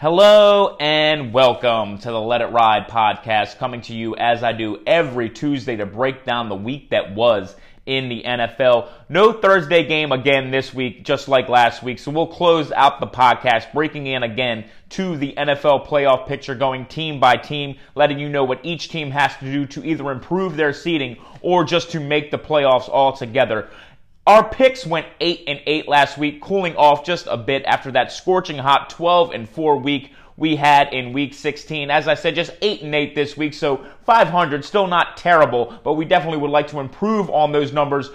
[0.00, 4.80] Hello and welcome to the Let It Ride podcast, coming to you as I do
[4.86, 7.56] every Tuesday to break down the week that was
[7.86, 8.88] in the NFL.
[9.08, 11.98] No Thursday game again this week, just like last week.
[11.98, 16.86] So we'll close out the podcast, breaking in again to the NFL playoff picture, going
[16.86, 20.56] team by team, letting you know what each team has to do to either improve
[20.56, 23.68] their seeding or just to make the playoffs altogether.
[24.26, 28.12] Our picks went 8 and 8 last week, cooling off just a bit after that
[28.12, 31.90] scorching hot 12 and 4 week we had in week 16.
[31.90, 35.92] As I said, just 8 and 8 this week, so 500, still not terrible, but
[35.92, 38.10] we definitely would like to improve on those numbers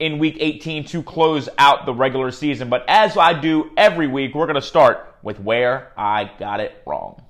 [0.00, 2.68] in week 18 to close out the regular season.
[2.68, 6.82] But as I do every week, we're going to start with where I got it
[6.84, 7.22] wrong.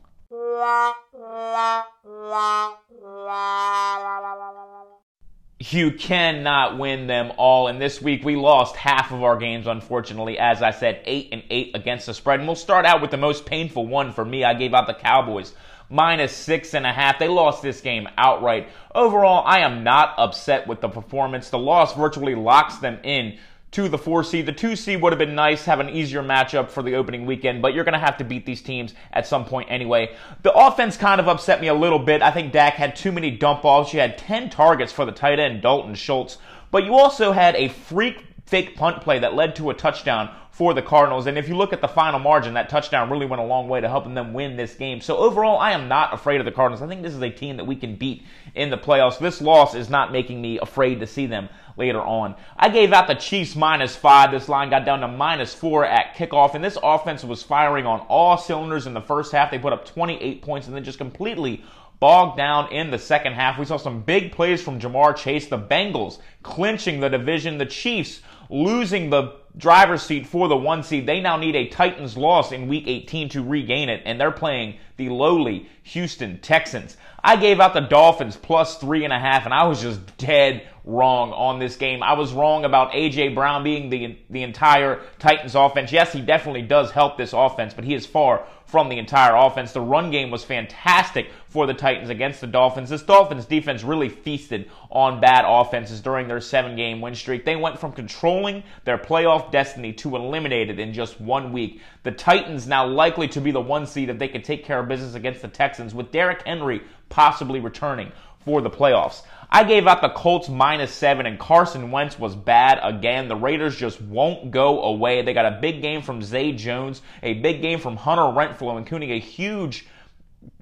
[5.60, 7.66] You cannot win them all.
[7.66, 10.38] And this week we lost half of our games, unfortunately.
[10.38, 12.40] As I said, eight and eight against the spread.
[12.40, 14.44] And we'll start out with the most painful one for me.
[14.44, 15.54] I gave out the Cowboys
[15.90, 17.18] minus six and a half.
[17.18, 18.68] They lost this game outright.
[18.94, 21.50] Overall, I am not upset with the performance.
[21.50, 23.38] The loss virtually locks them in
[23.70, 24.46] to the four seed.
[24.46, 27.60] The two seed would have been nice, have an easier matchup for the opening weekend,
[27.60, 30.14] but you're going to have to beat these teams at some point anyway.
[30.42, 32.22] The offense kind of upset me a little bit.
[32.22, 33.92] I think Dak had too many dump offs.
[33.92, 36.38] You had 10 targets for the tight end, Dalton Schultz,
[36.70, 40.74] but you also had a freak fake punt play that led to a touchdown for
[40.74, 41.28] the Cardinals.
[41.28, 43.80] And if you look at the final margin, that touchdown really went a long way
[43.80, 45.00] to helping them win this game.
[45.00, 46.82] So overall, I am not afraid of the Cardinals.
[46.82, 48.24] I think this is a team that we can beat
[48.56, 49.20] in the playoffs.
[49.20, 52.34] This loss is not making me afraid to see them later on.
[52.56, 54.32] I gave out the Chiefs minus five.
[54.32, 58.00] This line got down to minus four at kickoff, and this offense was firing on
[58.08, 59.52] all cylinders in the first half.
[59.52, 61.62] They put up 28 points and then just completely
[62.00, 63.58] bogged down in the second half.
[63.58, 68.20] We saw some big plays from Ja'Marr Chase, the Bengals clinching the division, the Chiefs
[68.50, 71.06] losing the driver's seat for the one seed.
[71.06, 74.78] They now need a Titans loss in week 18 to regain it, and they're playing
[74.96, 76.96] the lowly Houston Texans.
[77.22, 80.66] I gave out the Dolphins plus three and a half, and I was just dead
[80.84, 82.02] wrong on this game.
[82.02, 85.92] I was wrong about AJ Brown being the the entire Titans offense.
[85.92, 89.72] Yes, he definitely does help this offense, but he is far from the entire offense.
[89.72, 92.90] The run game was fantastic for the Titans against the Dolphins.
[92.90, 97.46] This Dolphins defense really feasted on bad offenses during their seven game win streak.
[97.46, 101.80] They went from controlling their playoff destiny to eliminated in just one week.
[102.02, 104.88] The Titans now likely to be the one seed if they can take care of
[104.88, 108.12] business against the Texans with Derrick Henry possibly returning
[108.44, 109.22] for the playoffs.
[109.50, 113.28] I gave out the Colts minus seven, and Carson Wentz was bad again.
[113.28, 115.22] The Raiders just won't go away.
[115.22, 119.12] They got a big game from Zay Jones, a big game from Hunter Renfrow, including
[119.12, 119.86] a huge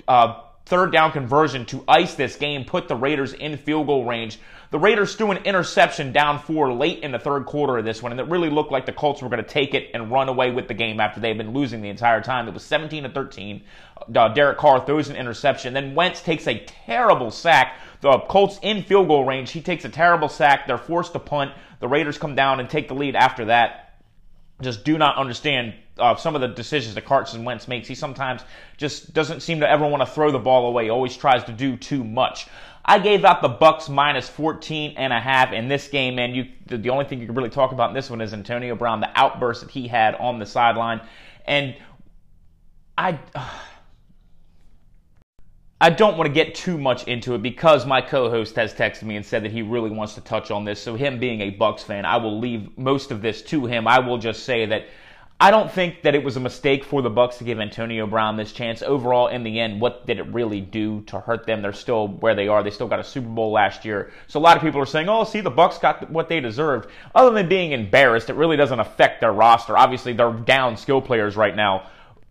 [0.07, 4.39] uh, third down conversion to ice this game, put the Raiders in field goal range.
[4.71, 8.13] The Raiders threw an interception down four late in the third quarter of this one,
[8.13, 10.51] and it really looked like the Colts were going to take it and run away
[10.51, 12.49] with the game after they've been losing the entire time.
[12.49, 13.63] It was 17 to 13.
[14.15, 15.73] Uh, Derek Carr throws an interception.
[15.73, 17.79] Then Wentz takes a terrible sack.
[18.01, 19.53] The Colts in field goal range.
[19.53, 20.67] He takes a terrible sack.
[20.67, 21.53] They're forced to punt.
[21.81, 23.87] The Raiders come down and take the lead after that
[24.63, 27.89] just do not understand uh, some of the decisions that Carson Wentz makes.
[27.89, 28.43] He sometimes
[28.77, 30.85] just doesn't seem to ever want to throw the ball away.
[30.85, 32.49] He always tries to do too much.
[32.85, 36.47] I gave out the Bucks minus 14 and a half in this game, and you
[36.67, 39.11] the, only thing you can really talk about in this one is Antonio Brown, the
[39.15, 41.01] outburst that he had on the sideline,
[41.47, 41.75] and
[42.97, 43.19] I.
[43.35, 43.51] Uh,
[45.79, 49.17] I don't want to get too much into it because my co-host has texted me
[49.17, 50.81] and said that he really wants to touch on this.
[50.81, 53.87] So him being a Bucks fan, I will leave most of this to him.
[53.87, 54.87] I will just say that
[55.39, 58.39] I don't think that it was a mistake for the Bucks to give Antonio Brown
[58.39, 58.81] this chance.
[58.81, 61.61] Overall, in the end, what did it really do to hurt them?
[61.61, 62.63] They're still where they are.
[62.63, 64.13] They still got a Super Bowl last year.
[64.29, 66.89] So a lot of people are saying, "Oh, see, the Bucks got what they deserved."
[67.15, 69.77] Other than being embarrassed, it really doesn't affect their roster.
[69.77, 71.83] Obviously, they're down skill players right now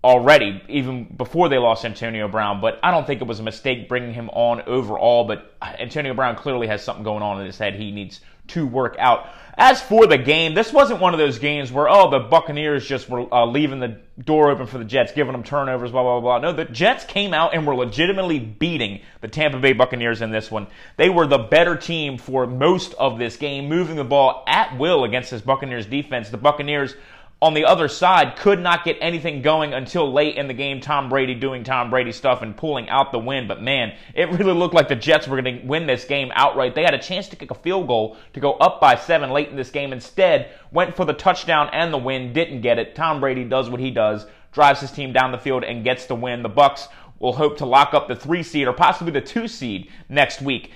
[0.03, 2.59] already, even before they lost Antonio Brown.
[2.59, 5.25] But I don't think it was a mistake bringing him on overall.
[5.25, 8.95] But Antonio Brown clearly has something going on in his head he needs to work
[8.99, 9.27] out.
[9.57, 13.09] As for the game, this wasn't one of those games where, oh, the Buccaneers just
[13.09, 16.39] were uh, leaving the door open for the Jets, giving them turnovers, blah, blah, blah.
[16.39, 20.51] No, the Jets came out and were legitimately beating the Tampa Bay Buccaneers in this
[20.51, 20.67] one.
[20.97, 25.05] They were the better team for most of this game, moving the ball at will
[25.05, 26.29] against this Buccaneers defense.
[26.29, 26.93] The Buccaneers
[27.41, 30.79] on the other side could not get anything going until late in the game.
[30.79, 33.47] Tom Brady doing Tom Brady stuff and pulling out the win.
[33.47, 36.75] But man, it really looked like the Jets were going to win this game outright.
[36.75, 39.49] They had a chance to kick a field goal to go up by seven late
[39.49, 39.91] in this game.
[39.91, 42.95] Instead, went for the touchdown and the win, didn't get it.
[42.95, 46.15] Tom Brady does what he does, drives his team down the field and gets the
[46.15, 46.41] win.
[46.41, 46.87] The Bucks
[47.19, 50.71] will hope to lock up the three seed or possibly the two seed next week.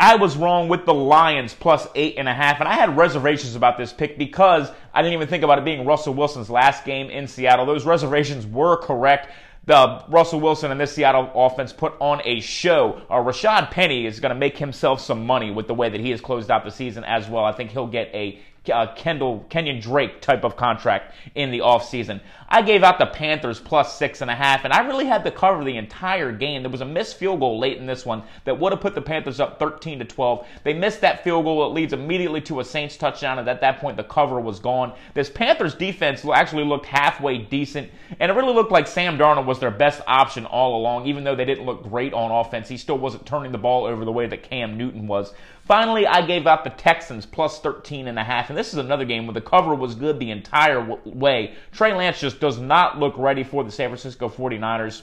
[0.00, 3.54] I was wrong with the Lions plus eight and a half, and I had reservations
[3.54, 7.10] about this pick because I didn't even think about it being Russell Wilson's last game
[7.10, 7.66] in Seattle.
[7.66, 9.28] Those reservations were correct
[9.66, 13.02] the Russell Wilson and this Seattle offense put on a show.
[13.10, 16.10] Uh, Rashaad Penny is going to make himself some money with the way that he
[16.10, 17.44] has closed out the season as well.
[17.44, 18.40] I think he'll get a
[18.72, 22.20] uh, Kendall Kenyan Drake type of contract in the offseason.
[22.48, 25.30] I gave out the Panthers plus six and a half, and I really had to
[25.30, 26.62] cover the entire game.
[26.62, 29.00] There was a missed field goal late in this one that would have put the
[29.00, 30.46] Panthers up 13 to 12.
[30.64, 31.64] They missed that field goal.
[31.64, 34.92] It leads immediately to a Saints touchdown, and at that point, the cover was gone.
[35.14, 39.60] This Panthers defense actually looked halfway decent, and it really looked like Sam Darnold was
[39.60, 42.68] their best option all along, even though they didn't look great on offense.
[42.68, 45.32] He still wasn't turning the ball over the way that Cam Newton was.
[45.64, 49.04] Finally, I gave out the Texans plus 13 and a half, and this is another
[49.04, 51.54] game where the cover was good the entire way.
[51.72, 55.02] Trey Lance just does not look ready for the San Francisco 49ers.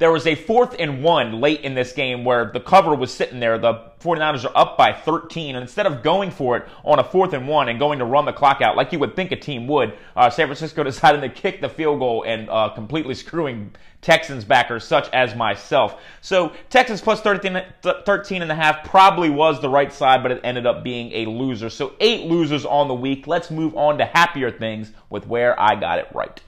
[0.00, 3.38] There was a fourth and one late in this game where the cover was sitting
[3.38, 3.58] there.
[3.58, 5.54] The 49ers are up by 13.
[5.54, 8.24] And instead of going for it on a fourth and one and going to run
[8.24, 11.28] the clock out like you would think a team would, uh, San Francisco decided to
[11.28, 16.00] kick the field goal and uh, completely screwing Texans backers such as myself.
[16.22, 20.40] So Texans plus 13, 13 and a half probably was the right side, but it
[20.42, 21.68] ended up being a loser.
[21.68, 23.26] So eight losers on the week.
[23.26, 26.40] Let's move on to happier things with where I got it right.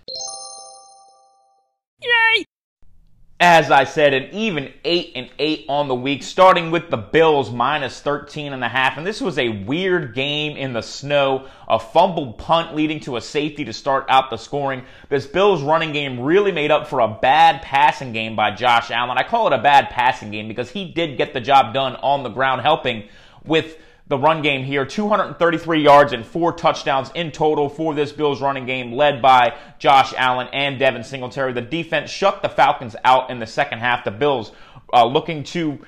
[2.00, 2.46] Yay!
[3.42, 7.50] As I said, an even 8 and 8 on the week, starting with the Bills
[7.50, 8.96] minus 13 and a half.
[8.96, 13.20] And this was a weird game in the snow, a fumbled punt leading to a
[13.20, 14.84] safety to start out the scoring.
[15.08, 19.18] This Bills running game really made up for a bad passing game by Josh Allen.
[19.18, 22.22] I call it a bad passing game because he did get the job done on
[22.22, 23.08] the ground, helping
[23.44, 23.76] with
[24.12, 28.66] the run game here 233 yards and four touchdowns in total for this Bills running
[28.66, 31.54] game, led by Josh Allen and Devin Singletary.
[31.54, 34.04] The defense shut the Falcons out in the second half.
[34.04, 34.52] The Bills
[34.92, 35.78] uh, looking to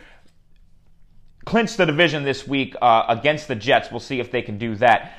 [1.44, 3.90] clinch the division this week uh, against the Jets.
[3.90, 5.18] We'll see if they can do that.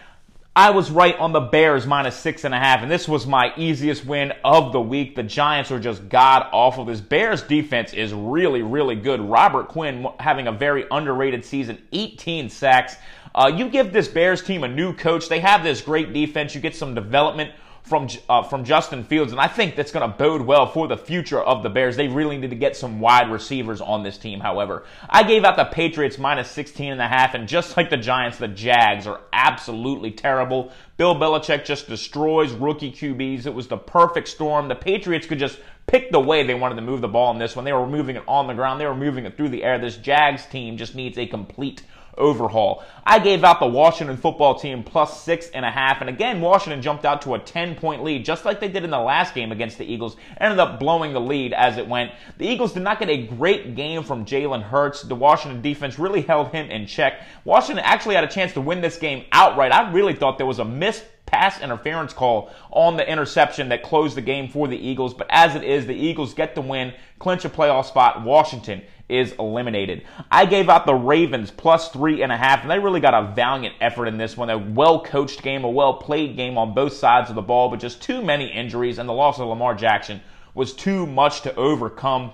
[0.58, 3.52] I was right on the Bears minus six and a half, and this was my
[3.58, 5.14] easiest win of the week.
[5.14, 6.86] The Giants are just god awful.
[6.86, 9.20] This Bears defense is really, really good.
[9.20, 12.96] Robert Quinn having a very underrated season, 18 sacks.
[13.34, 15.28] Uh, you give this Bears team a new coach.
[15.28, 16.56] They have this great defense.
[16.56, 17.52] You get some development
[17.86, 20.98] from uh, from Justin Fields, and I think that's going to bode well for the
[20.98, 21.96] future of the Bears.
[21.96, 24.40] They really need to get some wide receivers on this team.
[24.40, 27.98] However, I gave out the Patriots minus 16 and a half, and just like the
[27.98, 30.72] Giants, the Jags are absolutely terrible.
[30.98, 33.46] Bill Belichick just destroys rookie QBs.
[33.46, 34.68] It was the perfect storm.
[34.68, 37.56] The Patriots could just pick the way they wanted to move the ball in this
[37.56, 37.66] one.
[37.66, 38.82] They were moving it on the ground.
[38.82, 39.78] They were moving it through the air.
[39.78, 41.84] This Jags team just needs a complete
[42.18, 42.84] overhaul.
[43.06, 46.02] I gave out the Washington football team plus six and a half.
[46.02, 48.90] And again, Washington jumped out to a 10 point lead, just like they did in
[48.90, 50.18] the last game against the Eagles.
[50.40, 52.12] Ended up blowing the lead as it went.
[52.38, 55.04] The Eagles did not get a great game from Jalen Hurts.
[55.04, 57.22] The Washington defense really held him in check.
[57.44, 59.72] Washington actually had a chance to win this game outright.
[59.72, 64.16] I really thought there was a missed pass interference call on the interception that closed
[64.16, 65.14] the game for the Eagles.
[65.14, 68.24] But as it is, the Eagles get the win, clinch a playoff spot.
[68.24, 70.04] Washington is eliminated.
[70.32, 73.34] I gave out the Ravens plus three and a half, and they really got a
[73.34, 74.50] valiant effort in this one.
[74.50, 77.80] A well coached game, a well played game on both sides of the ball, but
[77.80, 80.22] just too many injuries, and the loss of Lamar Jackson
[80.54, 82.32] was too much to overcome.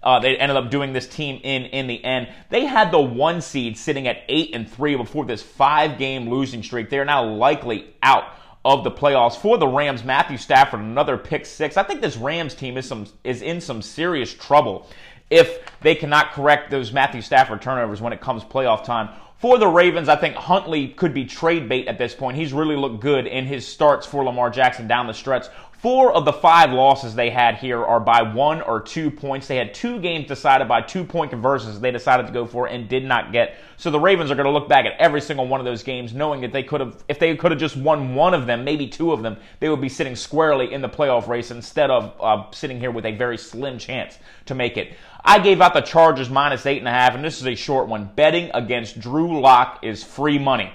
[0.00, 2.28] Uh, they ended up doing this team in in the end.
[2.50, 6.62] They had the one seed sitting at eight and three before this five game losing
[6.62, 6.88] streak.
[6.88, 8.24] They are now likely out
[8.64, 10.04] of the playoffs for the Rams.
[10.04, 11.76] Matthew Stafford, another pick six.
[11.76, 14.86] I think this Rams team is some is in some serious trouble
[15.30, 19.10] if they cannot correct those Matthew Stafford turnovers when it comes playoff time.
[19.38, 22.36] For the Ravens, I think Huntley could be trade bait at this point.
[22.36, 25.46] He's really looked good in his starts for Lamar Jackson down the stretch.
[25.78, 29.46] Four of the five losses they had here are by one or two points.
[29.46, 32.88] They had two games decided by two point conversions they decided to go for and
[32.88, 33.58] did not get.
[33.76, 36.12] So the Ravens are going to look back at every single one of those games
[36.12, 38.88] knowing that they could have, if they could have just won one of them, maybe
[38.88, 42.50] two of them, they would be sitting squarely in the playoff race instead of uh,
[42.50, 44.96] sitting here with a very slim chance to make it.
[45.28, 47.86] I gave out the Chargers minus eight and a half, and this is a short
[47.86, 48.10] one.
[48.16, 50.72] Betting against Drew Lock is free money.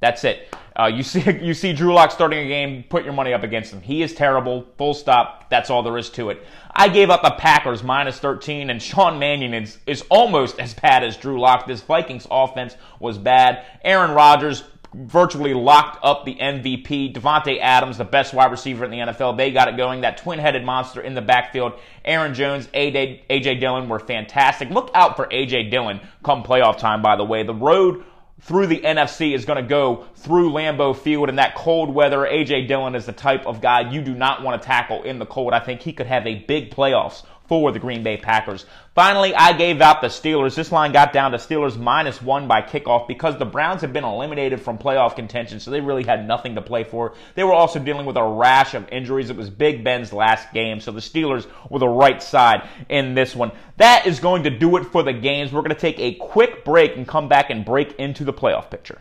[0.00, 0.54] That's it.
[0.78, 3.72] Uh, you see, you see Drew Lock starting a game, put your money up against
[3.72, 3.80] him.
[3.80, 4.66] He is terrible.
[4.76, 5.48] Full stop.
[5.48, 6.44] That's all there is to it.
[6.70, 11.02] I gave up the Packers minus 13, and Sean Mannion is, is almost as bad
[11.02, 11.66] as Drew Lock.
[11.66, 13.64] This Vikings offense was bad.
[13.82, 14.64] Aaron Rodgers
[14.94, 17.14] virtually locked up the MVP.
[17.14, 19.36] Davante Adams, the best wide receiver in the NFL.
[19.36, 20.00] They got it going.
[20.00, 21.74] That twin-headed monster in the backfield.
[22.04, 24.70] Aaron Jones, AJ, AJ Dillon were fantastic.
[24.70, 27.42] Look out for AJ Dillon come playoff time, by the way.
[27.42, 28.04] The road
[28.40, 32.18] through the NFC is going to go through Lambeau Field in that cold weather.
[32.18, 35.26] AJ Dillon is the type of guy you do not want to tackle in the
[35.26, 35.52] cold.
[35.52, 38.66] I think he could have a big playoffs for the Green Bay Packers.
[38.98, 40.56] Finally, I gave out the Steelers.
[40.56, 44.02] This line got down to Steelers minus one by kickoff because the Browns had been
[44.02, 47.14] eliminated from playoff contention, so they really had nothing to play for.
[47.36, 49.30] They were also dealing with a rash of injuries.
[49.30, 53.36] It was Big Ben's last game, so the Steelers were the right side in this
[53.36, 53.52] one.
[53.76, 55.52] That is going to do it for the games.
[55.52, 58.68] We're going to take a quick break and come back and break into the playoff
[58.68, 58.98] picture.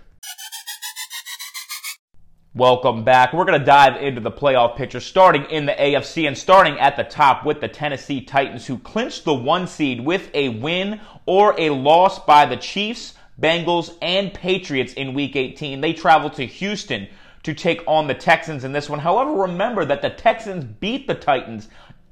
[2.57, 3.33] Welcome back.
[3.33, 6.97] We're going to dive into the playoff picture starting in the AFC and starting at
[6.97, 11.53] the top with the Tennessee Titans who clinched the one seed with a win or
[11.59, 15.81] a loss by the Chiefs, Bengals, and Patriots in week 18.
[15.81, 17.07] They traveled to Houston
[17.43, 18.97] to take on the Texans in this one.
[18.97, 21.69] However, remember that the Texans beat the Titans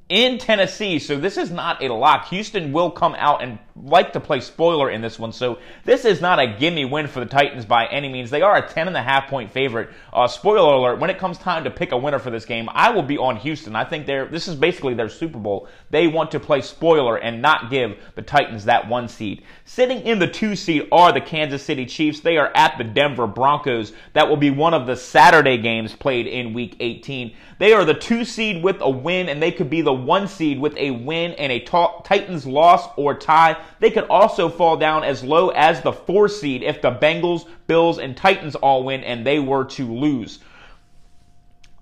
[0.09, 2.27] in Tennessee, so this is not a lock.
[2.27, 6.21] Houston will come out and like to play spoiler in this one, so this is
[6.21, 8.29] not a gimme win for the Titans by any means.
[8.29, 9.89] They are a 10 and a half point favorite.
[10.13, 12.89] Uh, spoiler alert, when it comes time to pick a winner for this game, I
[12.89, 13.75] will be on Houston.
[13.75, 15.67] I think they're, this is basically their Super Bowl.
[15.89, 19.43] They want to play spoiler and not give the Titans that one seed.
[19.65, 22.21] Sitting in the two seed are the Kansas City Chiefs.
[22.21, 23.91] They are at the Denver Broncos.
[24.13, 27.35] That will be one of the Saturday games played in week 18.
[27.59, 30.59] They are the two seed with a win, and they could be the one seed
[30.59, 31.59] with a win and a
[32.05, 33.57] Titans loss or tie.
[33.79, 37.99] They could also fall down as low as the four seed if the Bengals, Bills,
[37.99, 40.39] and Titans all win and they were to lose.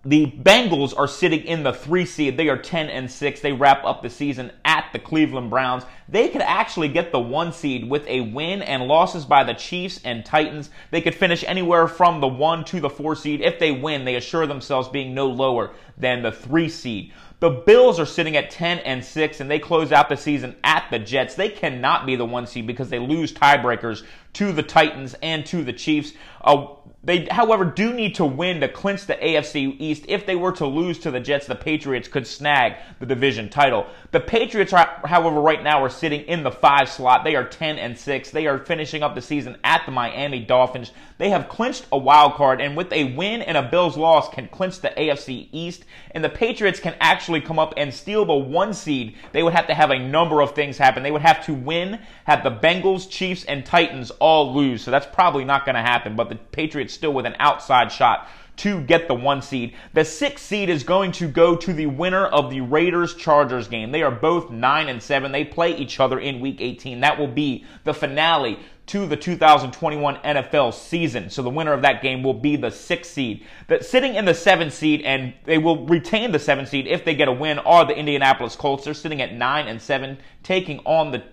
[0.05, 2.35] The Bengals are sitting in the three seed.
[2.35, 3.39] They are 10 and 6.
[3.39, 5.85] They wrap up the season at the Cleveland Browns.
[6.09, 10.01] They could actually get the one seed with a win and losses by the Chiefs
[10.03, 10.71] and Titans.
[10.91, 13.39] They could finish anywhere from the one to the four seed.
[13.39, 17.13] If they win, they assure themselves being no lower than the three seed.
[17.43, 20.87] The Bills are sitting at 10 and 6 and they close out the season at
[20.89, 21.35] the Jets.
[21.35, 24.03] They cannot be the one seed because they lose tiebreakers
[24.33, 26.13] to the Titans and to the Chiefs.
[26.41, 26.67] Uh,
[27.05, 30.05] they, however, do need to win to clinch the AFC East.
[30.07, 33.87] If they were to lose to the Jets, the Patriots could snag the division title.
[34.11, 37.25] The Patriots, are, however, right now are sitting in the five slot.
[37.25, 38.31] They are 10 and 6.
[38.31, 40.91] They are finishing up the season at the Miami Dolphins.
[41.17, 44.47] They have clinched a wild card, and with a win and a Bills loss, can
[44.47, 45.83] clinch the AFC East.
[46.11, 49.15] And the Patriots can actually come up and steal the one seed.
[49.33, 51.03] They would have to have a number of things happen.
[51.03, 54.81] They would have to win, have the Bengals, Chiefs, and Titans all lose.
[54.81, 56.15] So that's probably not going to happen.
[56.15, 59.73] But the Patriots still with an outside shot to get the one seed.
[59.93, 63.91] The sixth seed is going to go to the winner of the Raiders Chargers game.
[63.91, 65.31] They are both 9 and 7.
[65.31, 67.01] They play each other in week 18.
[67.01, 71.29] That will be the finale to the 2021 NFL season.
[71.29, 73.45] So the winner of that game will be the sixth seed.
[73.67, 77.15] That sitting in the seventh seed, and they will retain the seventh seed if they
[77.15, 78.85] get a win, are the Indianapolis Colts.
[78.85, 81.23] They're sitting at 9 and 7, taking on the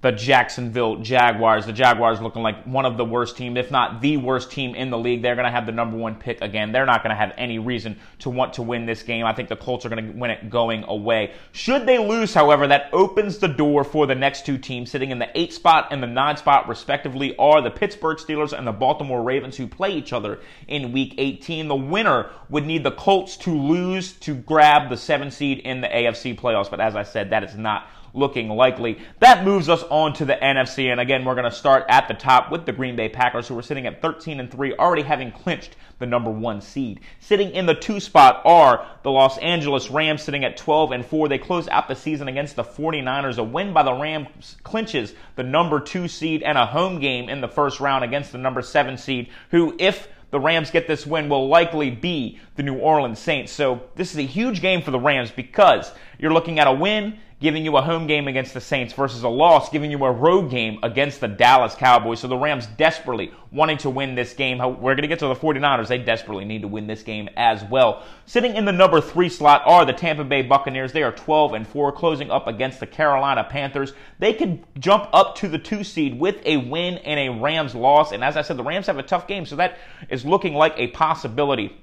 [0.00, 1.66] the Jacksonville Jaguars.
[1.66, 4.90] The Jaguars looking like one of the worst teams, if not the worst team in
[4.90, 5.22] the league.
[5.22, 6.70] They're going to have the number one pick again.
[6.70, 9.26] They're not going to have any reason to want to win this game.
[9.26, 11.32] I think the Colts are going to win it going away.
[11.50, 15.18] Should they lose, however, that opens the door for the next two teams sitting in
[15.18, 19.22] the eight spot and the nine spot, respectively, are the Pittsburgh Steelers and the Baltimore
[19.22, 20.38] Ravens, who play each other
[20.68, 21.66] in Week 18.
[21.66, 25.88] The winner would need the Colts to lose to grab the seven seed in the
[25.88, 26.70] AFC playoffs.
[26.70, 28.98] But as I said, that is not looking likely.
[29.20, 32.14] That moves us on to the NFC, and again, we're going to start at the
[32.14, 35.32] top with the Green Bay Packers, who are sitting at 13 and 3, already having
[35.32, 37.00] clinched the number one seed.
[37.20, 41.28] Sitting in the two spot are the Los Angeles Rams, sitting at 12 and 4.
[41.28, 43.38] They close out the season against the 49ers.
[43.38, 47.40] A win by the Rams clinches the number two seed and a home game in
[47.40, 51.28] the first round against the number seven seed, who, if the Rams get this win
[51.28, 53.50] will likely be the New Orleans Saints.
[53.52, 57.18] So this is a huge game for the Rams because you're looking at a win
[57.40, 60.50] giving you a home game against the Saints versus a loss giving you a road
[60.50, 62.20] game against the Dallas Cowboys.
[62.20, 64.58] So the Rams desperately wanting to win this game.
[64.58, 65.86] We're going to get to the 49ers.
[65.86, 68.02] They desperately need to win this game as well.
[68.26, 70.92] Sitting in the number three slot are the Tampa Bay Buccaneers.
[70.92, 73.92] They are 12 and 4, closing up against the Carolina Panthers.
[74.18, 78.10] They could jump up to the two seed with a win and a Rams loss.
[78.10, 79.78] And as I said, the Rams have a tough game, so that
[80.08, 81.76] is looking like a possibility.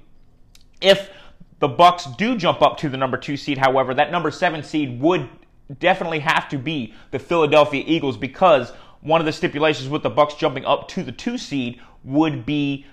[0.82, 1.08] If
[1.58, 5.00] the Bucks do jump up to the number two seed, however, that number seven seed
[5.00, 5.28] would
[5.78, 8.70] definitely have to be the Philadelphia Eagles because
[9.00, 12.86] one of the stipulations with the Bucks jumping up to the 2 seed would be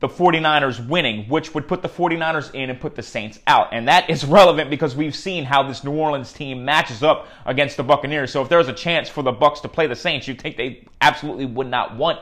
[0.00, 3.68] the 49ers winning, which would put the 49ers in and put the Saints out.
[3.72, 7.76] And that is relevant because we've seen how this New Orleans team matches up against
[7.76, 8.32] the Buccaneers.
[8.32, 10.86] So if there's a chance for the Bucks to play the Saints, you'd think they
[11.02, 12.18] absolutely would not want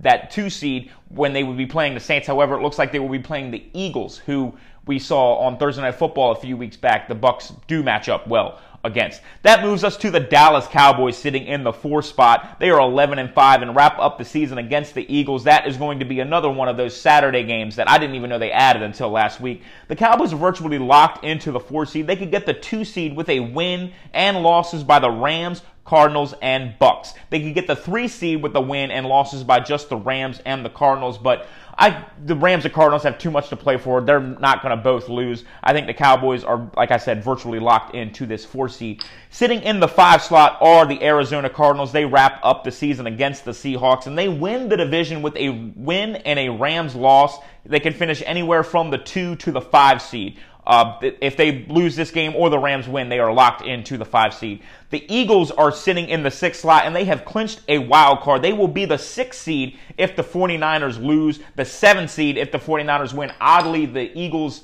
[0.00, 2.26] that 2 seed when they would be playing the Saints.
[2.26, 4.52] However, it looks like they will be playing the Eagles, who
[4.86, 7.06] we saw on Thursday Night Football a few weeks back.
[7.06, 9.20] The Bucks do match up well against.
[9.42, 12.56] That moves us to the Dallas Cowboys sitting in the four spot.
[12.58, 15.44] They are 11 and 5 and wrap up the season against the Eagles.
[15.44, 18.30] That is going to be another one of those Saturday games that I didn't even
[18.30, 19.62] know they added until last week.
[19.88, 22.06] The Cowboys are virtually locked into the four seed.
[22.06, 26.34] They could get the two seed with a win and losses by the Rams, Cardinals,
[26.42, 27.14] and Bucks.
[27.30, 30.40] They could get the three seed with the win and losses by just the Rams
[30.44, 31.46] and the Cardinals, but
[31.78, 34.00] I the Rams and Cardinals have too much to play for.
[34.00, 35.44] They're not going to both lose.
[35.62, 39.02] I think the Cowboys are, like I said, virtually locked into this four seed.
[39.30, 41.92] Sitting in the five slot are the Arizona Cardinals.
[41.92, 45.72] They wrap up the season against the Seahawks and they win the division with a
[45.74, 47.38] win and a Rams loss.
[47.64, 50.38] They can finish anywhere from the two to the five seed.
[50.64, 54.04] Uh, if they lose this game or the Rams win, they are locked into the
[54.04, 54.62] five seed.
[54.90, 58.42] The Eagles are sitting in the sixth slot and they have clinched a wild card.
[58.42, 62.58] They will be the sixth seed if the 49ers lose, the seventh seed if the
[62.58, 63.32] 49ers win.
[63.40, 64.62] Oddly, the Eagles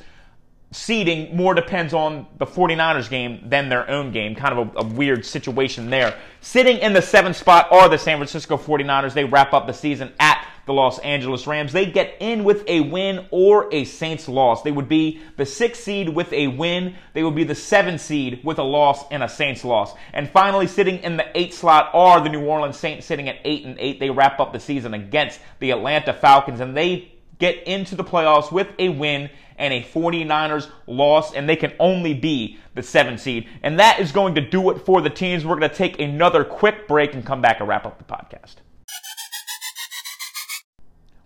[0.70, 4.34] seeding more depends on the 49ers game than their own game.
[4.34, 6.18] Kind of a, a, weird situation there.
[6.40, 9.14] Sitting in the seventh spot are the San Francisco 49ers.
[9.14, 11.72] They wrap up the season at the Los Angeles Rams.
[11.72, 14.62] They get in with a win or a Saints loss.
[14.62, 16.94] They would be the sixth seed with a win.
[17.14, 19.94] They would be the seventh seed with a loss and a Saints loss.
[20.12, 23.64] And finally, sitting in the eighth slot are the New Orleans Saints sitting at eight
[23.64, 23.98] and eight.
[23.98, 28.52] They wrap up the season against the Atlanta Falcons and they get into the playoffs
[28.52, 33.48] with a win and a 49ers loss, and they can only be the seven seed.
[33.62, 35.44] And that is going to do it for the teams.
[35.44, 38.56] We're going to take another quick break and come back and wrap up the podcast.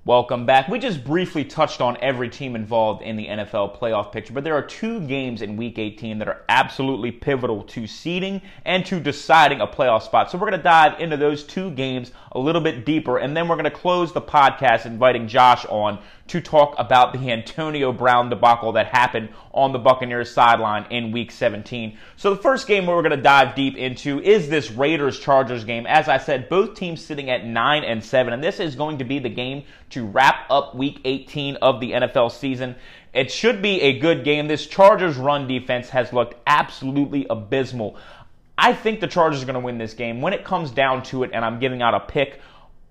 [0.04, 0.66] Welcome back.
[0.66, 4.56] We just briefly touched on every team involved in the NFL playoff picture, but there
[4.56, 9.61] are two games in Week 18 that are absolutely pivotal to seeding and to deciding
[9.61, 10.28] a playoff spot.
[10.28, 13.47] So we're going to dive into those two games a little bit deeper, and then
[13.47, 18.31] we're going to close the podcast inviting Josh on to talk about the Antonio Brown
[18.31, 21.99] debacle that happened on the Buccaneers sideline in week 17.
[22.17, 25.87] So the first game we're going to dive deep into is this Raiders Chargers game.
[25.87, 29.05] As I said, both teams sitting at 9 and 7 and this is going to
[29.05, 32.76] be the game to wrap up week 18 of the NFL season.
[33.12, 34.49] It should be a good game.
[34.49, 37.97] This Chargers run defense has looked absolutely abysmal.
[38.57, 40.21] I think the Chargers are going to win this game.
[40.21, 42.41] When it comes down to it and I'm giving out a pick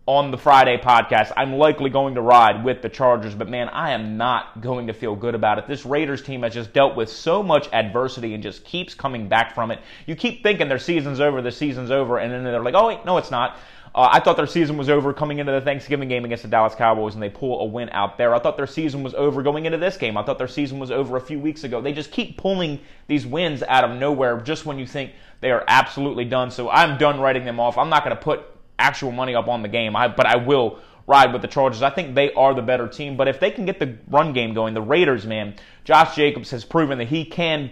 [0.08, 3.92] on the Friday podcast, I'm likely going to ride with the Chargers, but man, I
[3.92, 5.68] am not going to feel good about it.
[5.68, 9.54] This Raiders team has just dealt with so much adversity and just keeps coming back
[9.54, 9.80] from it.
[10.08, 13.06] You keep thinking their season's over, the season's over, and then they're like, oh, wait,
[13.06, 13.58] no, it's not.
[13.94, 16.74] Uh, I thought their season was over coming into the Thanksgiving game against the Dallas
[16.74, 18.34] Cowboys, and they pull a win out there.
[18.34, 20.18] I thought their season was over going into this game.
[20.18, 21.80] I thought their season was over a few weeks ago.
[21.80, 25.12] They just keep pulling these wins out of nowhere just when you think
[25.42, 26.50] they are absolutely done.
[26.50, 27.78] So I'm done writing them off.
[27.78, 28.46] I'm not going to put
[28.82, 29.96] actual money up on the game.
[29.96, 31.82] I, but I will ride with the Chargers.
[31.82, 33.18] I think they are the better team.
[33.18, 36.64] But if they can get the run game going, the Raiders, man, Josh Jacobs has
[36.64, 37.72] proven that he can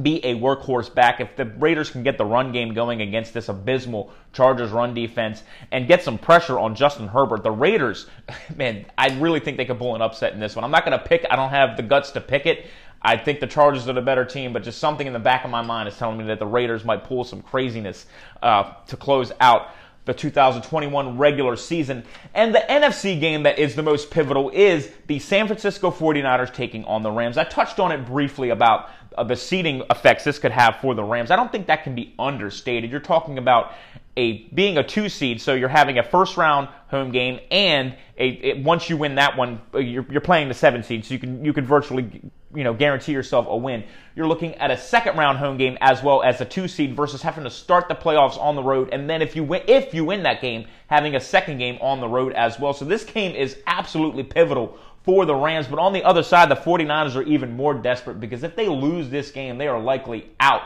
[0.00, 1.20] be a workhorse back.
[1.20, 5.42] If the Raiders can get the run game going against this abysmal Chargers run defense
[5.70, 8.06] and get some pressure on Justin Herbert, the Raiders,
[8.56, 10.64] man, I really think they could pull an upset in this one.
[10.64, 12.66] I'm not going to pick, I don't have the guts to pick it.
[13.06, 15.50] I think the Chargers are the better team, but just something in the back of
[15.50, 18.06] my mind is telling me that the Raiders might pull some craziness
[18.42, 19.68] uh, to close out
[20.04, 22.04] the 2021 regular season.
[22.34, 26.84] And the NFC game that is the most pivotal is the San Francisco 49ers taking
[26.84, 27.38] on the Rams.
[27.38, 31.04] I touched on it briefly about uh, the seeding effects this could have for the
[31.04, 31.30] Rams.
[31.30, 32.90] I don't think that can be understated.
[32.90, 33.72] You're talking about
[34.16, 38.62] a being a two seed, so you're having a first round home game, and a,
[38.62, 41.44] once you win that one, uh, you're, you're playing the seven seed, so you can
[41.44, 42.22] you can virtually
[42.54, 43.82] you know guarantee yourself a win.
[44.14, 47.22] You're looking at a second round home game as well as a two seed versus
[47.22, 50.04] having to start the playoffs on the road, and then if you win if you
[50.04, 52.72] win that game, having a second game on the road as well.
[52.72, 55.66] So this game is absolutely pivotal for the Rams.
[55.66, 59.10] But on the other side, the 49ers are even more desperate because if they lose
[59.10, 60.62] this game, they are likely out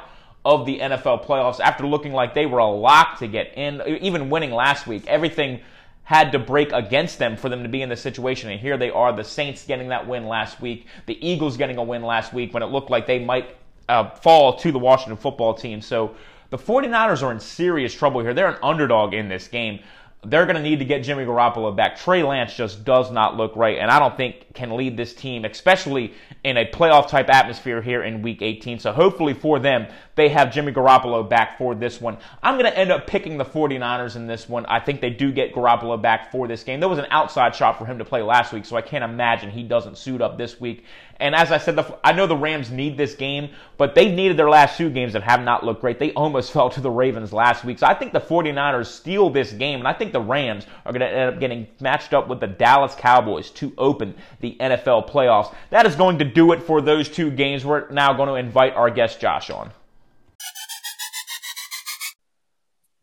[0.48, 4.30] of the NFL playoffs after looking like they were a lock to get in, even
[4.30, 5.06] winning last week.
[5.06, 5.60] Everything
[6.04, 8.48] had to break against them for them to be in this situation.
[8.50, 11.82] And here they are, the Saints getting that win last week, the Eagles getting a
[11.82, 13.56] win last week when it looked like they might
[13.90, 15.82] uh, fall to the Washington football team.
[15.82, 16.16] So
[16.48, 18.32] the 49ers are in serious trouble here.
[18.32, 19.80] They're an underdog in this game
[20.24, 21.96] they're going to need to get Jimmy Garoppolo back.
[21.96, 25.44] Trey Lance just does not look right, and I don't think can lead this team,
[25.44, 28.80] especially in a playoff type atmosphere here in Week 18.
[28.80, 29.86] So hopefully for them,
[30.18, 32.18] they have Jimmy Garoppolo back for this one.
[32.42, 34.66] I'm going to end up picking the 49ers in this one.
[34.66, 36.80] I think they do get Garoppolo back for this game.
[36.80, 39.48] There was an outside shot for him to play last week, so I can't imagine
[39.48, 40.84] he doesn't suit up this week.
[41.20, 44.36] And as I said, the, I know the Rams need this game, but they've needed
[44.36, 45.98] their last two games that have not looked great.
[45.98, 47.78] They almost fell to the Ravens last week.
[47.78, 51.00] So I think the 49ers steal this game, and I think the Rams are going
[51.00, 55.54] to end up getting matched up with the Dallas Cowboys to open the NFL playoffs.
[55.70, 57.64] That is going to do it for those two games.
[57.64, 59.70] We're now going to invite our guest Josh on.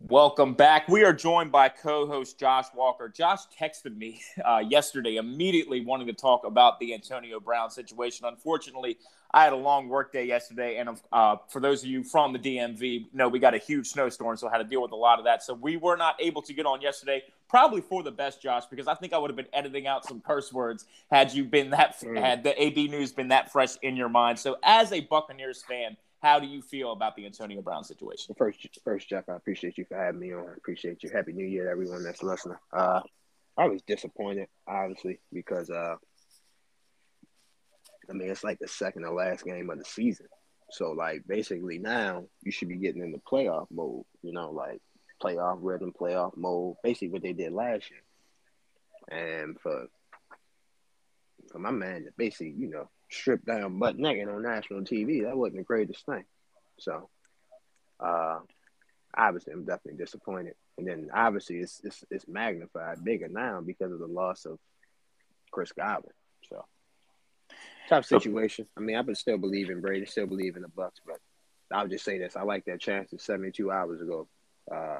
[0.09, 0.87] Welcome back.
[0.87, 3.09] We are joined by co-host Josh Walker.
[3.09, 8.27] Josh texted me uh, yesterday, immediately wanting to talk about the Antonio Brown situation.
[8.27, 8.99] Unfortunately,
[9.33, 12.39] I had a long work day yesterday, and uh, for those of you from the
[12.39, 15.17] DMV, know we got a huge snowstorm, so I had to deal with a lot
[15.17, 15.41] of that.
[15.41, 17.23] So we were not able to get on yesterday.
[17.49, 20.21] Probably for the best, Josh, because I think I would have been editing out some
[20.21, 22.19] curse words had you been that mm.
[22.19, 24.37] had the AB news been that fresh in your mind.
[24.37, 28.35] So as a Buccaneers fan how do you feel about the Antonio Brown situation?
[28.37, 30.49] First, first, Jeff, I appreciate you for having me on.
[30.49, 31.09] I appreciate you.
[31.13, 32.57] Happy New Year to everyone that's listening.
[32.73, 33.01] Uh,
[33.57, 35.95] I was disappointed, obviously, because uh,
[38.09, 40.27] I mean it's like the second or last game of the season.
[40.71, 44.81] So like basically now you should be getting into playoff mode, you know, like
[45.23, 48.01] playoff rhythm, playoff mode, basically what they did last year.
[49.09, 49.87] And for
[51.51, 55.23] for my man to basically, you know, stripped down butt naked on national TV.
[55.23, 56.25] That wasn't the greatest thing.
[56.79, 57.09] So,
[57.99, 58.39] uh,
[59.15, 60.55] obviously, I'm definitely disappointed.
[60.77, 64.59] And then obviously, it's it's, it's magnified bigger now because of the loss of
[65.51, 66.13] Chris Godwin.
[66.49, 66.65] So,
[67.89, 68.67] tough situation.
[68.77, 71.19] I mean, I would still believe in Brady, still believe in the Bucks, but
[71.71, 74.27] I'll just say this: I like that chance It's 72 hours ago.
[74.71, 74.99] Uh,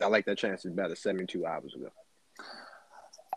[0.00, 1.90] I like that chance better 72 hours ago.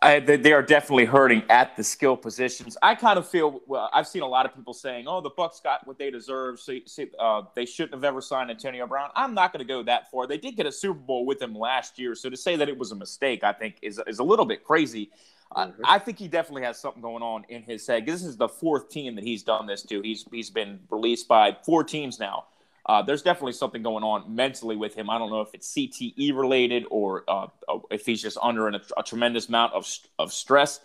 [0.07, 2.77] I, they are definitely hurting at the skill positions.
[2.81, 3.89] I kind of feel well.
[3.93, 6.59] I've seen a lot of people saying, "Oh, the Bucks got what they deserve.
[6.59, 6.77] So,
[7.19, 10.25] uh, they shouldn't have ever signed Antonio Brown." I'm not going to go that far.
[10.25, 12.77] They did get a Super Bowl with him last year, so to say that it
[12.77, 15.11] was a mistake, I think, is is a little bit crazy.
[15.55, 15.81] Mm-hmm.
[15.85, 18.05] I think he definitely has something going on in his head.
[18.05, 20.01] This is the fourth team that he's done this to.
[20.01, 22.45] He's he's been released by four teams now
[22.87, 25.09] uh, there's definitely something going on mentally with him.
[25.09, 27.47] I don't know if it's CTE related or uh,
[27.91, 30.79] if he's just under an, a tremendous amount of, of stress.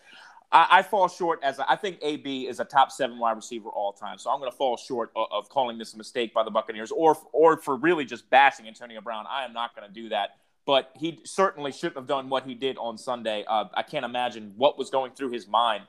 [0.51, 3.93] I, I, fall short as I think AB is a top seven wide receiver all
[3.93, 4.19] time.
[4.19, 6.91] So I'm going to fall short of, of, calling this a mistake by the Buccaneers
[6.91, 9.25] or or for really just bashing Antonio Brown.
[9.31, 10.37] I am not going to do that.
[10.65, 13.45] But he certainly shouldn't have done what he did on Sunday.
[13.49, 15.85] Uh, I can't imagine what was going through his mind.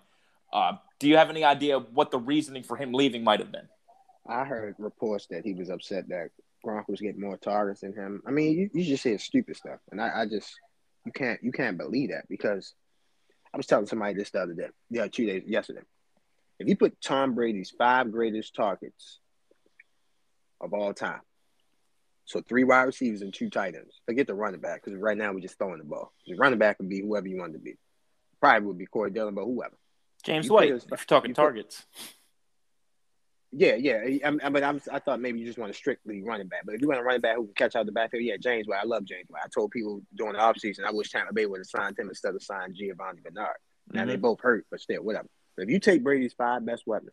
[0.52, 3.68] Uh, do you have any idea what the reasoning for him leaving might have been?
[4.28, 6.30] I heard reports that he was upset that
[6.66, 8.22] Gronk was getting more targets than him.
[8.26, 10.54] I mean, you, you just say stupid stuff, and I, I just
[11.06, 12.74] you can't you can't believe that because
[13.54, 15.82] I was telling somebody this the other day, yeah, two days yesterday.
[16.60, 19.20] If you put Tom Brady's five greatest targets
[20.62, 21.22] of all time,
[22.26, 24.00] so three wide receivers and two tight ends.
[24.06, 26.14] Forget the running back because right now we're just throwing the ball.
[26.26, 27.76] The running back would be whoever you want to be.
[28.40, 29.76] Probably would be Corey Dillon, but whoever.
[30.24, 30.72] James you White.
[30.72, 31.84] If you're talking targets.
[31.94, 32.12] Put,
[33.56, 34.02] yeah, yeah.
[34.26, 36.62] I, I, but I'm, I thought maybe you just want to strictly running back.
[36.66, 38.68] But if you want to running back who can catch out the backfield, yeah, James
[38.68, 38.80] White.
[38.82, 39.44] I love James White.
[39.46, 42.36] I told people during the offseason I wish Tampa Bay would have signed him instead
[42.36, 43.56] of signed Giovani Bernard.
[43.92, 44.10] Now mm-hmm.
[44.10, 45.28] they both hurt, but still, whatever.
[45.56, 47.12] But if you take Brady's five best weapons,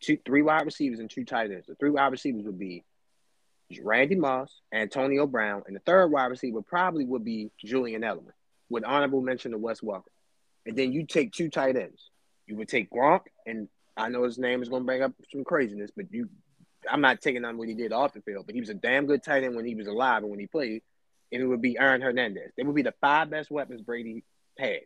[0.00, 2.84] two, three wide receivers and two tight ends, the three wide receivers would be
[3.82, 8.32] Randy Moss, Antonio Brown, and the third wide receiver probably would be Julian Edelman,
[8.68, 10.02] with honorable mention to Wes Welker.
[10.64, 12.10] And then you take two tight ends.
[12.46, 15.44] You would take Gronk and I know his name is going to bring up some
[15.44, 16.28] craziness, but you,
[16.90, 19.06] I'm not taking on what he did off the field, but he was a damn
[19.06, 20.82] good tight end when he was alive and when he played.
[21.32, 22.52] And it would be Aaron Hernandez.
[22.56, 24.22] They would be the five best weapons Brady
[24.58, 24.80] had.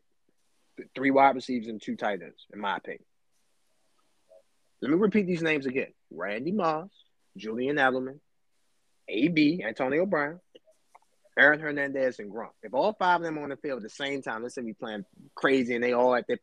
[0.95, 3.05] Three wide receivers and two tight ends, in my opinion.
[4.81, 6.89] Let me repeat these names again: Randy Moss,
[7.37, 8.21] Julian Edelman,
[9.07, 10.41] AB, Antonio Brown,
[11.39, 12.53] Aaron Hernandez, and Gronk.
[12.63, 14.73] If all five of them on the field at the same time, let's say we
[14.73, 16.39] playing crazy and they all at their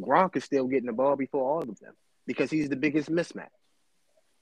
[0.00, 1.94] Gronk is still getting the ball before all of them
[2.26, 3.48] because he's the biggest mismatch.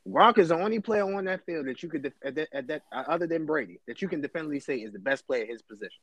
[0.09, 2.67] Gronk is the only player on that field that you could, def- at that, at
[2.67, 5.49] that uh, other than Brady, that you can definitively say is the best player at
[5.49, 6.01] his position.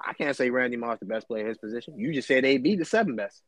[0.00, 1.98] I can't say Randy Moss the best player at his position.
[1.98, 3.42] You just said AB the seventh best.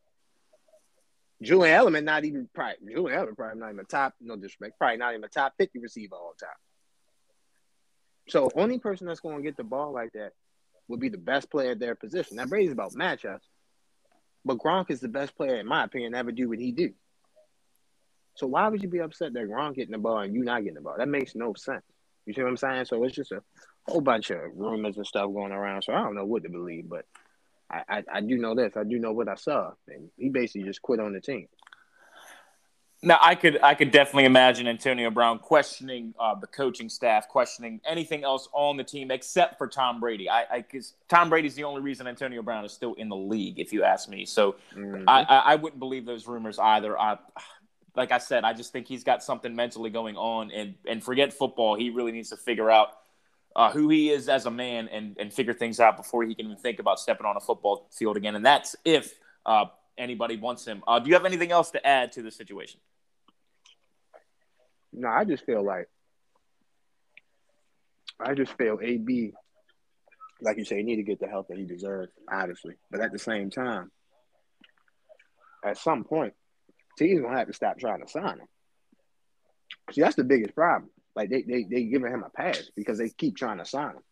[1.41, 4.97] Julian Edelman not even probably Julian Edelman probably not even a top no disrespect probably
[4.97, 6.49] not even a top fifty receiver all time.
[8.29, 10.31] So only person that's going to get the ball like that
[10.87, 12.37] would be the best player at their position.
[12.37, 13.41] Now Brady's about matchups,
[14.43, 16.93] but Gronk is the best player in my opinion ever do what he do.
[18.37, 20.75] So why would you be upset that Gronk getting the ball and you not getting
[20.75, 20.93] the ball?
[20.95, 21.81] That makes no sense.
[22.27, 22.85] You see what I'm saying?
[22.85, 23.41] So it's just a
[23.87, 25.81] whole bunch of rumors and stuff going around.
[25.81, 27.05] So I don't know what to believe, but
[27.67, 28.77] I, I, I do know this.
[28.77, 31.47] I do know what I saw, and he basically just quit on the team.
[33.03, 37.79] Now I could I could definitely imagine Antonio Brown questioning uh, the coaching staff, questioning
[37.85, 40.29] anything else on the team except for Tom Brady.
[40.29, 43.71] I because Tom Brady's the only reason Antonio Brown is still in the league, if
[43.71, 44.25] you ask me.
[44.25, 45.07] So mm-hmm.
[45.07, 46.99] I, I, I wouldn't believe those rumors either.
[46.99, 47.19] I
[47.97, 51.33] like I said, I just think he's got something mentally going on, and and forget
[51.33, 51.75] football.
[51.75, 52.89] He really needs to figure out
[53.55, 56.45] uh, who he is as a man and and figure things out before he can
[56.45, 58.35] even think about stepping on a football field again.
[58.35, 59.13] And that's if
[59.45, 59.65] uh,
[59.97, 60.83] anybody wants him.
[60.87, 62.79] Uh, do you have anything else to add to the situation?
[64.93, 65.89] No, I just feel like
[68.19, 69.33] I just feel AB,
[70.41, 72.75] like you say, he need to get the help that he deserves, obviously.
[72.89, 73.91] But at the same time,
[75.63, 76.33] at some point,
[76.97, 78.47] teams gonna have to stop trying to sign him.
[79.91, 80.89] See, that's the biggest problem.
[81.15, 84.03] Like they they they giving him a pass because they keep trying to sign him.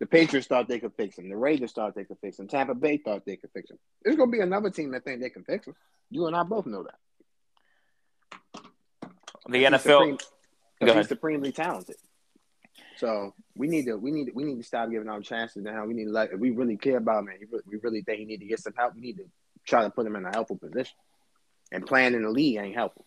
[0.00, 1.28] The Patriots thought they could fix him.
[1.28, 2.46] The Raiders thought they could fix him.
[2.46, 3.78] Tampa Bay thought they could fix him.
[4.02, 5.74] There's gonna be another team that think they can fix him.
[6.10, 8.62] You and I both know that.
[9.48, 9.80] The NFL,
[10.78, 11.96] supreme, he's supremely talented.
[12.98, 15.86] So we need to we need we need to stop giving our chances now.
[15.86, 17.38] We need to let if we really care about him, man.
[17.66, 18.94] We really think he need to get some help.
[18.94, 19.24] We need to
[19.64, 20.96] try to put him in a helpful position.
[21.70, 23.04] And playing in the league ain't helpful.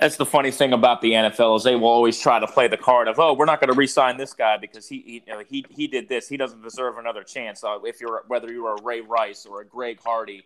[0.00, 2.78] That's the funny thing about the NFL is they will always try to play the
[2.78, 5.42] card of oh we're not going to re-sign this guy because he he, you know,
[5.46, 7.62] he he did this he doesn't deserve another chance.
[7.62, 10.44] Uh, if you're whether you are a Ray Rice or a Greg Hardy,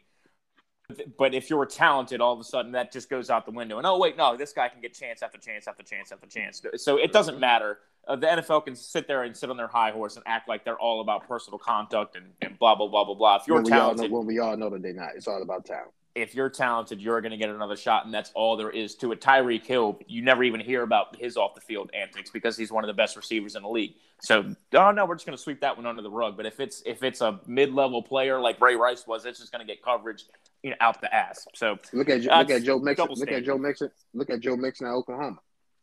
[1.16, 3.79] but if you're talented, all of a sudden that just goes out the window.
[3.79, 6.61] And oh wait, no, this guy can get chance after chance after chance after chance.
[6.77, 7.79] So it doesn't matter.
[8.09, 10.64] Uh, the NFL can sit there and sit on their high horse and act like
[10.64, 13.37] they're all about personal conduct and, and blah blah blah blah blah.
[13.37, 15.64] If you're when talented, know, when we all know that they're not, it's all about
[15.64, 18.94] talent if you're talented, you're going to get another shot, and that's all there is
[18.96, 19.20] to it.
[19.20, 22.83] Tyreek Hill, you never even hear about his off the field antics because he's one
[22.83, 23.94] of the best receivers in the league.
[24.22, 26.38] So, oh no, we're just going to sweep that one under the rug.
[26.38, 29.52] But if it's if it's a mid level player like Ray Rice was, it's just
[29.52, 30.24] going to get coverage
[30.62, 31.46] you know, out the ass.
[31.55, 33.09] So look at uh, look at Joe Mixon.
[33.11, 33.90] Look at Joe Mixon.
[34.14, 35.38] Look at Joe Mixon at Oklahoma.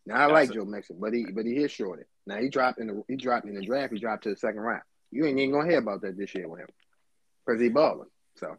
[0.06, 2.08] Now I like Joe Mixon, but he but he is shorted.
[2.26, 3.94] Now he dropped in the he dropped in the draft.
[3.94, 4.82] He dropped to the second round.
[5.12, 6.68] You ain't even gonna hear about that this year with him
[7.46, 8.10] because he balling.
[8.36, 8.58] So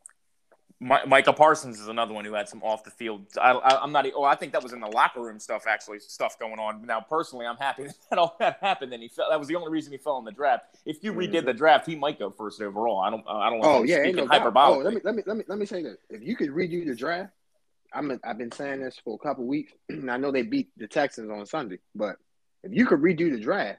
[0.85, 3.25] my, Micah Parsons is another one who had some off the field.
[3.40, 4.07] I, am not.
[4.14, 5.66] Oh, I think that was in the locker room stuff.
[5.66, 6.85] Actually, stuff going on.
[6.85, 8.92] Now, personally, I'm happy that all that happened.
[8.92, 9.31] And he fell.
[9.31, 10.66] That was the only reason he fell in the draft.
[10.85, 11.47] If you redid mm-hmm.
[11.47, 13.01] the draft, he might go first overall.
[13.01, 13.25] I don't.
[13.27, 13.61] I don't.
[13.61, 14.81] Know oh yeah, ain't no hyperbolic.
[14.81, 15.97] Oh, let me let me let me let me say this.
[16.11, 17.33] If you could redo the draft,
[17.90, 18.11] I'm.
[18.11, 19.73] A, I've been saying this for a couple weeks.
[19.88, 22.16] And I know they beat the Texans on Sunday, but
[22.62, 23.79] if you could redo the draft,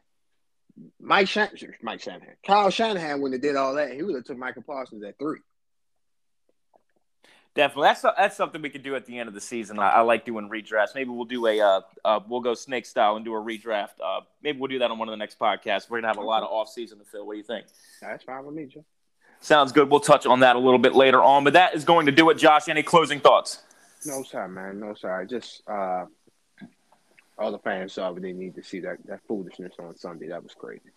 [1.00, 3.94] Mike Shanahan, Mike Shanahan, Kyle Shanahan wouldn't have did all that.
[3.94, 5.40] He would have took Michael Parsons at three.
[7.56, 9.80] Definitely, that's that's something we could do at the end of the season.
[9.80, 10.94] I, I like doing redrafts.
[10.94, 14.02] Maybe we'll do a uh, uh, we'll go snake style and do a redraft.
[14.04, 15.90] Uh, maybe we'll do that on one of the next podcasts.
[15.90, 17.26] We're gonna have a lot of off season to fill.
[17.26, 17.68] What do you think?
[18.02, 18.84] That's fine with me, Joe.
[19.40, 19.90] Sounds good.
[19.90, 21.46] We'll touch on that a little bit later on.
[21.46, 22.36] But that is going to do it.
[22.36, 23.62] Josh, any closing thoughts?
[24.06, 24.82] No, sir, man.
[24.82, 25.26] No, sir.
[25.26, 26.06] Just uh,
[27.38, 30.28] all the fans saw what they need to see that that foolishness on Sunday.
[30.28, 30.90] That was crazy.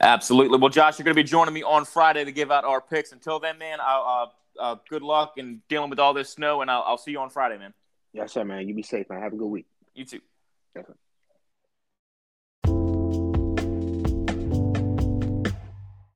[0.00, 0.58] Absolutely.
[0.58, 3.12] Well, Josh, you're going to be joining me on Friday to give out our picks.
[3.12, 4.34] Until then, man, I'll.
[4.58, 7.30] Uh, good luck in dealing with all this snow, and I'll, I'll see you on
[7.30, 7.74] Friday, man.
[8.12, 8.68] Yes, sir, man.
[8.68, 9.22] You be safe, man.
[9.22, 9.66] Have a good week.
[9.94, 10.20] You too.
[10.76, 10.86] Yes.